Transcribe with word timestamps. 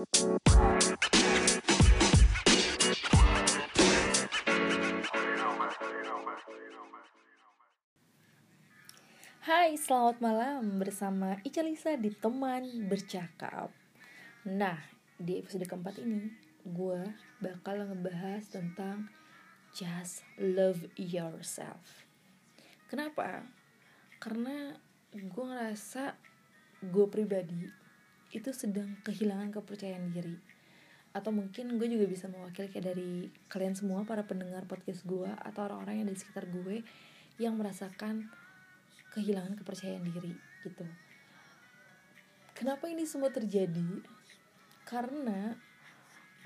Hai, 0.00 0.08
selamat 9.76 10.24
malam. 10.24 10.80
Bersama 10.80 11.36
Ica 11.44 11.60
Lisa 11.60 12.00
di 12.00 12.16
Teman 12.16 12.88
Bercakap. 12.88 13.68
Nah, 14.48 14.80
di 15.20 15.36
episode 15.36 15.68
keempat 15.68 16.00
ini 16.00 16.32
Gue 16.64 17.04
bakal 17.44 17.84
ngebahas 17.84 18.48
tentang 18.48 19.12
Just 19.76 20.24
love 20.40 20.88
yourself. 20.96 22.08
Kenapa? 22.88 23.44
Karena 24.16 24.80
gue 25.12 25.44
ngerasa 25.44 26.16
gue 26.88 27.04
pribadi 27.12 27.79
itu 28.30 28.54
sedang 28.54 28.94
kehilangan 29.02 29.50
kepercayaan 29.50 30.14
diri. 30.14 30.38
Atau 31.10 31.34
mungkin 31.34 31.74
gue 31.74 31.88
juga 31.90 32.06
bisa 32.06 32.30
mewakili 32.30 32.70
kayak 32.70 32.94
dari 32.94 33.26
kalian 33.50 33.74
semua 33.74 34.06
para 34.06 34.22
pendengar 34.22 34.62
podcast 34.70 35.02
gue 35.02 35.26
atau 35.26 35.66
orang-orang 35.66 36.06
yang 36.06 36.08
di 36.08 36.14
sekitar 36.14 36.46
gue 36.46 36.86
yang 37.42 37.58
merasakan 37.58 38.30
kehilangan 39.10 39.58
kepercayaan 39.58 40.06
diri 40.06 40.30
gitu. 40.62 40.86
Kenapa 42.54 42.86
ini 42.86 43.02
semua 43.08 43.34
terjadi? 43.34 44.06
Karena 44.86 45.58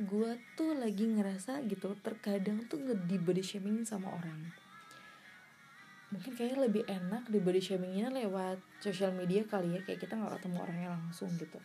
gue 0.00 0.30
tuh 0.56 0.72
lagi 0.72 1.04
ngerasa 1.04 1.60
gitu 1.68 1.92
terkadang 2.00 2.64
tuh 2.64 2.80
di 3.04 3.20
body 3.20 3.44
shaming 3.44 3.84
sama 3.84 4.16
orang. 4.16 4.40
Mungkin 6.08 6.32
kayaknya 6.32 6.58
lebih 6.64 6.82
enak 6.88 7.28
di 7.28 7.38
body 7.42 7.60
shamingnya 7.60 8.08
lewat 8.08 8.62
sosial 8.80 9.12
media 9.12 9.44
kali 9.44 9.76
ya 9.76 9.80
kayak 9.84 10.00
kita 10.00 10.16
nggak 10.16 10.40
ketemu 10.40 10.56
orangnya 10.62 10.88
langsung 10.96 11.28
gitu 11.36 11.58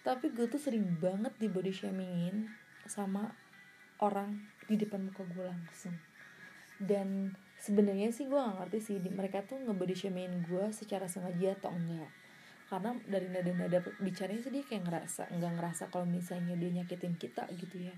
tapi 0.00 0.32
gue 0.32 0.46
tuh 0.48 0.60
sering 0.60 0.96
banget 0.96 1.34
di 1.36 1.48
body 1.50 1.72
shamingin 1.72 2.48
sama 2.88 3.32
orang 4.00 4.40
di 4.64 4.80
depan 4.80 5.04
muka 5.06 5.24
gue 5.28 5.44
langsung. 5.44 5.96
Dan 6.80 7.36
sebenarnya 7.60 8.08
sih 8.08 8.24
gue 8.24 8.40
gak 8.40 8.56
ngerti 8.64 8.78
sih 8.80 8.96
mereka 9.12 9.44
tuh 9.44 9.60
ngebody 9.60 9.92
shamingin 9.92 10.40
gue 10.44 10.72
secara 10.72 11.04
sengaja 11.06 11.56
atau 11.60 11.72
enggak. 11.72 12.08
Karena 12.72 12.94
dari 13.04 13.26
nada-nada 13.28 13.82
bicaranya 13.98 14.40
sih 14.40 14.54
dia 14.54 14.62
kayak 14.62 14.86
ngerasa 14.86 15.26
nggak 15.34 15.52
ngerasa 15.58 15.82
kalau 15.90 16.06
misalnya 16.06 16.54
dia 16.54 16.70
nyakitin 16.70 17.18
kita 17.18 17.44
gitu 17.58 17.76
ya. 17.82 17.94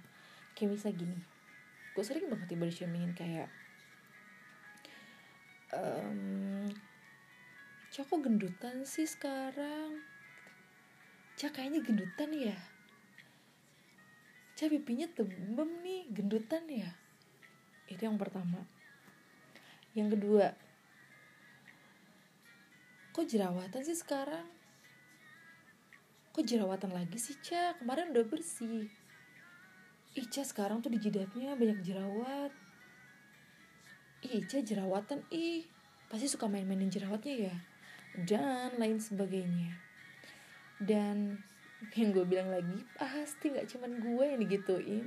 Kayak 0.56 0.80
misal 0.80 0.96
gini 0.96 1.42
gue 1.92 2.04
sering 2.04 2.24
banget 2.32 2.48
di 2.48 2.56
body 2.56 2.72
shamingin 2.72 3.12
kayak 3.12 3.48
um, 5.76 6.72
Cak 7.92 8.08
kok 8.08 8.24
gendutan 8.24 8.88
sih 8.88 9.04
sekarang 9.04 10.00
Cak 11.42 11.58
kayaknya 11.58 11.82
gendutan 11.82 12.30
ya. 12.30 12.54
Cak 14.54 14.70
pipinya 14.70 15.10
tembem 15.10 15.82
nih 15.82 16.06
gendutan 16.14 16.62
ya. 16.70 16.94
Itu 17.90 18.06
yang 18.06 18.14
pertama. 18.14 18.62
Yang 19.90 20.14
kedua 20.14 20.54
Kok 23.10 23.26
jerawatan 23.26 23.82
sih 23.82 23.98
sekarang? 23.98 24.46
Kok 26.30 26.46
jerawatan 26.46 26.94
lagi 26.94 27.18
sih 27.18 27.34
Cak 27.42 27.82
Kemarin 27.82 28.14
udah 28.14 28.22
bersih. 28.22 28.86
Ica 30.14 30.46
sekarang 30.46 30.78
tuh 30.78 30.94
di 30.94 31.02
jidatnya 31.02 31.58
banyak 31.58 31.82
jerawat. 31.82 32.54
Ih 34.30 34.46
Ica 34.46 34.62
jerawatan. 34.62 35.26
Ih 35.34 35.66
Pasti 36.06 36.30
suka 36.30 36.46
main-mainin 36.46 36.86
jerawatnya 36.86 37.50
ya? 37.50 37.54
Dan 38.30 38.78
lain 38.78 39.02
sebagainya 39.02 39.90
Dan 40.82 41.38
yang 41.94 42.14
gue 42.14 42.22
bilang 42.26 42.50
lagi 42.50 42.78
Pasti 42.94 43.50
gak 43.50 43.66
cuman 43.70 44.02
gue 44.02 44.24
yang 44.34 44.40
digituin. 44.42 45.06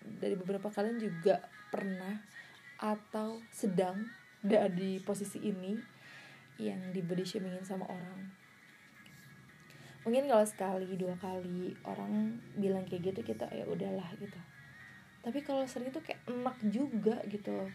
Dari 0.00 0.36
beberapa 0.36 0.72
kalian 0.72 0.96
juga 0.96 1.44
pernah 1.68 2.20
Atau 2.80 3.44
sedang 3.52 4.08
Ada 4.40 4.72
di 4.72 5.00
posisi 5.04 5.44
ini 5.44 5.76
Yang 6.56 6.80
di 6.96 7.00
body 7.04 7.24
shamingin 7.24 7.64
sama 7.64 7.84
orang. 7.88 8.20
Mungkin 10.00 10.32
kalau 10.32 10.48
sekali 10.48 10.96
dua 10.96 11.12
kali 11.20 11.76
orang 11.84 12.40
bilang 12.56 12.88
kayak 12.88 13.12
gitu 13.12 13.20
kita 13.20 13.44
ya 13.52 13.68
udahlah 13.68 14.08
gitu. 14.16 14.40
Tapi 15.20 15.44
kalau 15.44 15.68
sering 15.68 15.92
tuh 15.92 16.00
kayak 16.00 16.24
enak 16.24 16.56
juga 16.72 17.20
gitu 17.28 17.68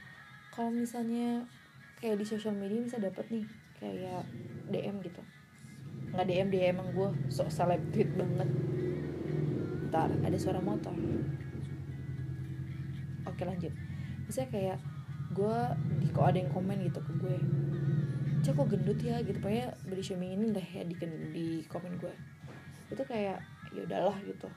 kalau 0.55 0.71
misalnya 0.71 1.43
kayak 1.99 2.15
di 2.15 2.25
sosial 2.25 2.55
media 2.55 2.79
bisa 2.79 2.95
dapet 2.95 3.27
nih 3.27 3.45
kayak 3.75 4.23
DM 4.71 5.03
gitu 5.03 5.19
nggak 6.15 6.27
DM 6.31 6.49
dia 6.49 6.71
emang 6.71 6.87
gue 6.95 7.09
sok 7.27 7.51
seleb 7.51 7.83
banget. 7.91 8.49
Ntar 9.91 10.09
ada 10.23 10.37
suara 10.39 10.63
motor. 10.63 10.95
Oke 13.27 13.43
lanjut. 13.43 13.75
Misalnya 14.25 14.49
kayak 14.51 14.77
gue 15.35 15.57
di 15.99 16.07
kok 16.15 16.25
ada 16.25 16.37
yang 16.39 16.51
komen 16.55 16.79
gitu 16.87 17.03
ke 17.03 17.11
gue. 17.19 17.37
Cek 18.47 18.55
kok 18.55 18.67
gendut 18.71 18.99
ya? 19.03 19.19
Gitu. 19.19 19.37
Pokoknya 19.43 19.75
body 19.83 20.03
shaming 20.03 20.39
ini 20.39 20.45
udah 20.55 20.63
ya 20.63 20.83
di, 20.87 20.95
di 21.35 21.45
komen 21.67 21.99
gue 21.99 22.13
itu 22.85 23.03
kayak 23.03 23.41
ya 23.73 23.81
udahlah 23.83 24.17
gitu. 24.23 24.47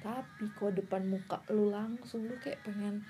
Tapi 0.00 0.44
kok 0.56 0.72
depan 0.72 1.04
muka 1.04 1.44
lu 1.52 1.68
langsung 1.68 2.24
lu 2.24 2.36
kayak 2.40 2.62
pengen 2.64 3.04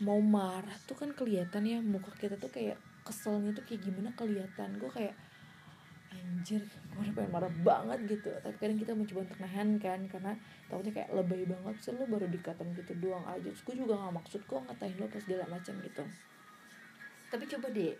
mau 0.00 0.18
marah 0.18 0.74
tuh 0.88 0.96
kan 0.96 1.12
kelihatan 1.12 1.68
ya. 1.68 1.78
Muka 1.84 2.14
kita 2.16 2.40
tuh 2.40 2.48
kayak 2.48 2.78
keselnya 3.02 3.52
tuh 3.52 3.64
kayak 3.66 3.82
gimana 3.84 4.14
kelihatan. 4.14 4.78
Gue 4.78 4.88
kayak 4.88 5.14
anjir 6.12 6.60
gue 6.62 7.04
pengen 7.16 7.32
marah 7.32 7.52
banget 7.64 8.18
gitu. 8.18 8.28
Tapi 8.28 8.56
kadang 8.60 8.78
kita 8.78 8.92
mencoba 8.92 9.20
untuk 9.24 9.38
nahan 9.40 9.68
kan 9.80 10.00
karena 10.06 10.32
takutnya 10.68 10.92
kayak 11.00 11.10
lebay 11.16 11.42
banget 11.48 11.74
sih 11.80 11.92
lo 11.96 12.04
baru 12.04 12.28
dikatain 12.28 12.70
gitu 12.76 12.92
doang 13.00 13.24
aja. 13.24 13.48
Terus 13.48 13.64
gue 13.64 13.76
juga 13.80 13.96
gak 13.96 14.14
maksud 14.20 14.40
kok 14.44 14.60
ngatain 14.68 14.94
lo 15.00 15.06
pas 15.08 15.22
segala 15.24 15.44
macam 15.48 15.74
gitu. 15.80 16.04
Tapi 17.32 17.44
coba 17.48 17.66
deh 17.72 17.96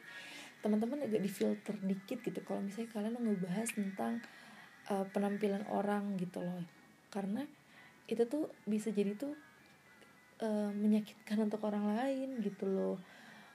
teman-teman 0.63 0.99
agak 1.03 1.21
difilter 1.25 1.77
dikit 1.83 2.19
gitu. 2.23 2.41
Kalau 2.45 2.61
misalnya 2.63 2.91
kalian 2.93 3.15
ngebahas 3.19 3.69
tentang 3.73 4.15
uh, 4.93 5.05
penampilan 5.11 5.65
orang 5.73 6.15
gitu 6.21 6.45
loh. 6.45 6.63
Karena 7.09 7.43
itu 8.07 8.23
tuh 8.29 8.53
bisa 8.69 8.93
jadi 8.93 9.17
tuh 9.17 9.33
uh, 10.45 10.71
menyakitkan 10.71 11.49
untuk 11.49 11.65
orang 11.65 11.97
lain 11.97 12.45
gitu 12.45 12.69
loh. 12.69 12.97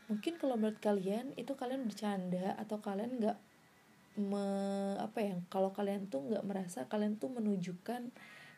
Mungkin 0.08 0.40
kalau 0.40 0.56
menurut 0.56 0.80
kalian 0.80 1.36
itu 1.36 1.52
kalian 1.54 1.84
bercanda 1.84 2.56
atau 2.56 2.80
kalian 2.80 3.20
nggak 3.20 3.38
me 4.18 4.46
apa 4.98 5.22
ya 5.22 5.38
kalau 5.48 5.70
kalian 5.70 6.10
tuh 6.10 6.26
nggak 6.26 6.44
merasa 6.44 6.90
kalian 6.90 7.22
tuh 7.22 7.30
menunjukkan 7.30 8.10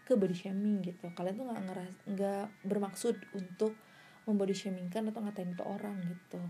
ke 0.07 0.13
body 0.17 0.33
shaming 0.33 0.81
gitu. 0.81 1.11
Kalian 1.13 1.35
tuh 1.37 1.45
nggak 1.45 1.61
ngeras 1.69 1.91
nggak 2.09 2.45
bermaksud 2.65 3.15
untuk 3.37 3.77
membody 4.25 4.57
shamingkan 4.57 5.09
atau 5.13 5.21
ngatain 5.21 5.53
itu 5.53 5.63
orang 5.67 6.01
gitu. 6.01 6.41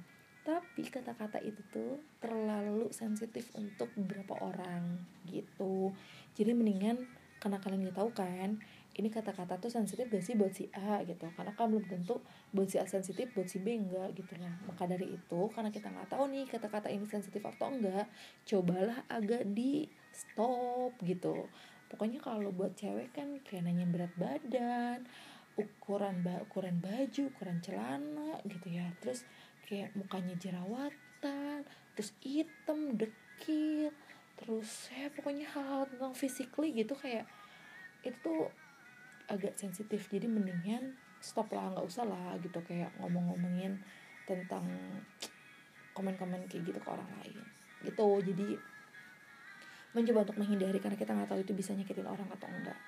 Tapi 0.48 0.82
kata-kata 0.88 1.44
itu 1.44 1.60
tuh 1.70 2.00
terlalu 2.24 2.90
sensitif 2.96 3.52
untuk 3.60 3.92
beberapa 4.00 4.40
orang 4.40 5.04
gitu. 5.28 5.92
Jadi 6.40 6.56
mendingan 6.56 7.04
karena 7.40 7.60
kalian 7.60 7.88
nggak 7.88 7.98
tahu 8.00 8.12
kan 8.16 8.60
ini 9.00 9.08
kata-kata 9.08 9.56
tuh 9.58 9.72
sensitif 9.72 10.12
gak 10.12 10.20
sih 10.20 10.36
buat 10.36 10.52
si 10.52 10.68
A 10.76 11.00
gitu. 11.08 11.32
Karena 11.32 11.56
kan 11.56 11.72
belum 11.72 11.88
tentu 11.88 12.20
buat 12.52 12.68
si 12.68 12.76
A 12.76 12.86
sensitif 12.86 13.32
buat 13.32 13.48
si 13.48 13.64
B 13.64 13.80
enggak 13.80 14.12
gitu 14.20 14.36
lah 14.36 14.52
maka 14.68 14.84
dari 14.84 15.16
itu 15.16 15.40
karena 15.56 15.72
kita 15.72 15.88
nggak 15.88 16.12
tahu 16.12 16.28
nih 16.28 16.46
kata-kata 16.52 16.92
ini 16.92 17.08
sensitif 17.08 17.40
atau 17.40 17.72
enggak 17.72 18.12
cobalah 18.44 19.08
agak 19.08 19.48
di 19.48 19.88
stop 20.12 21.00
gitu. 21.08 21.48
Pokoknya 21.90 22.20
kalau 22.22 22.52
buat 22.52 22.76
cewek 22.76 23.16
kan 23.16 23.40
kayak 23.42 23.66
nanya 23.66 23.88
berat 23.88 24.14
badan 24.20 25.08
ukuran 25.56 26.24
ba 26.24 26.44
ukuran 26.44 26.78
baju 26.84 27.32
ukuran 27.32 27.64
celana 27.64 28.44
gitu 28.46 28.68
ya. 28.70 28.92
Terus 29.00 29.24
kayak 29.66 29.96
mukanya 29.96 30.36
jerawatan 30.36 31.62
terus 31.94 32.16
hitam 32.24 32.96
dekil 32.98 33.94
terus 34.40 34.88
ya 34.96 35.12
pokoknya 35.12 35.46
hal-hal 35.52 35.84
tentang 35.92 36.16
physically 36.16 36.72
gitu 36.72 36.96
kayak 36.96 37.28
itu 38.08 38.48
agak 39.30 39.56
sensitif. 39.56 40.10
Jadi 40.10 40.26
mendingan 40.26 40.98
stop 41.22 41.54
lah 41.54 41.72
nggak 41.76 41.86
usah 41.86 42.04
lah 42.08 42.36
gitu 42.42 42.60
kayak 42.66 42.90
ngomong-ngomongin 43.00 43.78
tentang 44.26 44.66
komen-komen 45.94 46.48
kayak 46.50 46.74
gitu 46.74 46.80
ke 46.80 46.90
orang 46.90 47.08
lain. 47.22 47.38
Gitu. 47.86 48.08
Jadi 48.34 48.50
mencoba 49.90 50.22
untuk 50.22 50.38
menghindari 50.38 50.78
karena 50.78 50.98
kita 50.98 51.12
nggak 51.18 51.30
tahu 51.34 51.40
itu 51.42 51.54
bisa 51.58 51.74
nyakitin 51.74 52.06
orang 52.06 52.30
atau 52.30 52.48
enggak. 52.50 52.80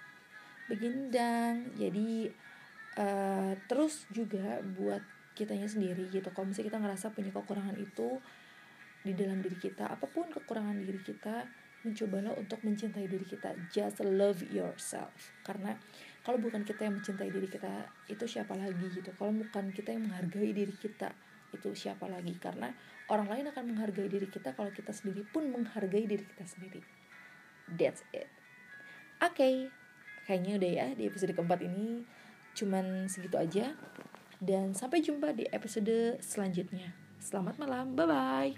Begindang 0.70 1.74
jadi 1.76 2.30
uh, 2.98 3.54
terus 3.66 4.06
juga 4.14 4.62
buat 4.78 5.02
kitanya 5.34 5.66
sendiri 5.66 6.08
gitu. 6.14 6.30
Kalau 6.30 6.50
misalnya 6.50 6.68
kita 6.70 6.80
ngerasa 6.80 7.06
punya 7.16 7.32
kekurangan 7.34 7.76
itu 7.80 8.22
di 9.02 9.18
dalam 9.18 9.42
diri 9.42 9.58
kita 9.58 9.90
apa 9.90 10.06
pun 10.06 10.30
kekurangan 10.30 10.78
diri 10.78 11.02
kita 11.02 11.50
mencobalah 11.82 12.38
untuk 12.38 12.62
mencintai 12.62 13.10
diri 13.10 13.26
kita. 13.26 13.58
Just 13.74 14.06
love 14.06 14.46
yourself. 14.54 15.34
Karena 15.42 15.74
kalau 16.22 16.38
bukan 16.38 16.62
kita 16.62 16.86
yang 16.86 17.02
mencintai 17.02 17.34
diri 17.34 17.50
kita 17.50 17.90
itu 18.06 18.26
siapa 18.30 18.54
lagi 18.54 18.86
gitu? 18.94 19.10
Kalau 19.18 19.34
bukan 19.34 19.74
kita 19.74 19.94
yang 19.94 20.06
menghargai 20.06 20.54
diri 20.54 20.74
kita 20.78 21.10
itu 21.50 21.74
siapa 21.74 22.06
lagi? 22.06 22.38
Karena 22.38 22.70
orang 23.10 23.28
lain 23.30 23.46
akan 23.50 23.74
menghargai 23.74 24.06
diri 24.06 24.30
kita 24.30 24.54
kalau 24.54 24.70
kita 24.70 24.94
sendiri 24.94 25.26
pun 25.26 25.50
menghargai 25.50 26.06
diri 26.06 26.22
kita 26.22 26.46
sendiri. 26.46 26.82
That's 27.74 28.06
it. 28.14 28.30
Oke 29.22 29.38
okay. 29.38 29.56
kayaknya 30.30 30.62
udah 30.62 30.72
ya 30.72 30.88
di 30.94 31.10
episode 31.10 31.34
keempat 31.34 31.66
ini. 31.66 32.06
Cuman 32.54 33.10
segitu 33.10 33.42
aja. 33.42 33.74
Dan 34.42 34.74
sampai 34.74 35.06
jumpa 35.06 35.38
di 35.38 35.46
episode 35.54 36.18
selanjutnya. 36.22 36.94
Selamat 37.22 37.62
malam 37.62 37.94
bye 37.94 38.10
bye 38.10 38.58